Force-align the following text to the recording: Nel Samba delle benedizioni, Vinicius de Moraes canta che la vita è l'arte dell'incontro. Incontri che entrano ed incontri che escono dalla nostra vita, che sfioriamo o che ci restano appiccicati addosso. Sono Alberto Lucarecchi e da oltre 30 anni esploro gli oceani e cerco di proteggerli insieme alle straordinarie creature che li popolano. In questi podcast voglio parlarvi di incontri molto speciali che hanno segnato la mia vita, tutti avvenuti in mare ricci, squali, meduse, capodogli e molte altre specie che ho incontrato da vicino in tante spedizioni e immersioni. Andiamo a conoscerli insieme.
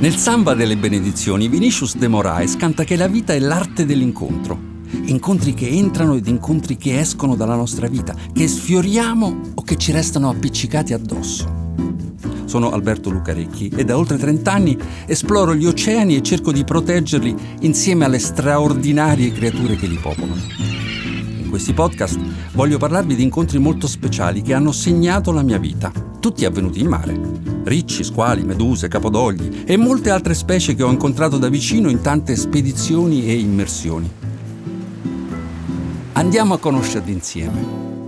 Nel 0.00 0.16
Samba 0.16 0.54
delle 0.54 0.78
benedizioni, 0.78 1.46
Vinicius 1.46 1.94
de 1.94 2.08
Moraes 2.08 2.56
canta 2.56 2.84
che 2.84 2.96
la 2.96 3.06
vita 3.06 3.34
è 3.34 3.38
l'arte 3.38 3.84
dell'incontro. 3.84 4.58
Incontri 5.04 5.52
che 5.52 5.68
entrano 5.68 6.14
ed 6.14 6.26
incontri 6.26 6.78
che 6.78 6.98
escono 6.98 7.36
dalla 7.36 7.54
nostra 7.54 7.86
vita, 7.86 8.14
che 8.32 8.48
sfioriamo 8.48 9.40
o 9.56 9.62
che 9.62 9.76
ci 9.76 9.92
restano 9.92 10.30
appiccicati 10.30 10.94
addosso. 10.94 11.74
Sono 12.46 12.70
Alberto 12.70 13.10
Lucarecchi 13.10 13.68
e 13.76 13.84
da 13.84 13.98
oltre 13.98 14.16
30 14.16 14.50
anni 14.50 14.78
esploro 15.04 15.54
gli 15.54 15.66
oceani 15.66 16.16
e 16.16 16.22
cerco 16.22 16.50
di 16.50 16.64
proteggerli 16.64 17.36
insieme 17.60 18.06
alle 18.06 18.20
straordinarie 18.20 19.30
creature 19.32 19.76
che 19.76 19.86
li 19.86 19.98
popolano. 19.98 20.40
In 21.42 21.46
questi 21.50 21.74
podcast 21.74 22.18
voglio 22.54 22.78
parlarvi 22.78 23.14
di 23.14 23.22
incontri 23.22 23.58
molto 23.58 23.86
speciali 23.86 24.40
che 24.40 24.54
hanno 24.54 24.72
segnato 24.72 25.30
la 25.30 25.42
mia 25.42 25.58
vita, 25.58 25.92
tutti 26.20 26.44
avvenuti 26.44 26.80
in 26.80 26.86
mare 26.86 27.40
ricci, 27.64 28.04
squali, 28.04 28.42
meduse, 28.42 28.88
capodogli 28.88 29.62
e 29.64 29.76
molte 29.76 30.10
altre 30.10 30.34
specie 30.34 30.74
che 30.74 30.82
ho 30.82 30.90
incontrato 30.90 31.38
da 31.38 31.48
vicino 31.48 31.88
in 31.88 32.00
tante 32.00 32.36
spedizioni 32.36 33.26
e 33.26 33.38
immersioni. 33.38 34.10
Andiamo 36.12 36.54
a 36.54 36.58
conoscerli 36.58 37.12
insieme. 37.12 37.99